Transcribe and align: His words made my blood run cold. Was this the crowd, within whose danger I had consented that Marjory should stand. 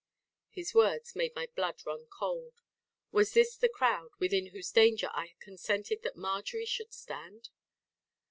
His 0.49 0.73
words 0.73 1.15
made 1.15 1.35
my 1.35 1.45
blood 1.55 1.85
run 1.85 2.07
cold. 2.07 2.55
Was 3.11 3.33
this 3.35 3.55
the 3.55 3.69
crowd, 3.69 4.09
within 4.17 4.47
whose 4.47 4.71
danger 4.71 5.09
I 5.13 5.27
had 5.27 5.39
consented 5.39 6.01
that 6.01 6.15
Marjory 6.15 6.65
should 6.65 6.91
stand. 6.91 7.49